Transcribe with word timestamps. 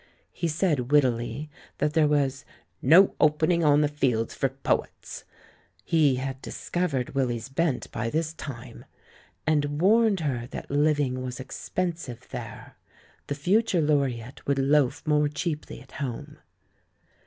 He 0.31 0.47
said 0.47 0.91
wit 0.91 1.03
tily 1.03 1.49
that 1.77 1.93
there 1.93 2.07
was 2.07 2.43
"no 2.81 3.13
opening 3.19 3.63
on 3.63 3.81
the 3.81 3.87
Fields 3.87 4.33
for 4.33 4.49
poets"— 4.49 5.25
he 5.85 6.15
had 6.15 6.41
discovered 6.41 7.13
Willy's 7.13 7.49
bent 7.49 7.91
by 7.91 8.09
this 8.09 8.33
time— 8.33 8.85
and 9.45 9.79
warned 9.79 10.21
her 10.21 10.47
that 10.47 10.71
living 10.71 11.21
was 11.21 11.39
expensive 11.39 12.27
there; 12.31 12.77
the 13.27 13.35
future 13.35 13.79
Laureate 13.79 14.41
wpuld 14.47 14.67
loaf 14.67 15.05
more 15.05 15.27
cheaply 15.27 15.79
at 15.83 15.91
home. 15.91 16.39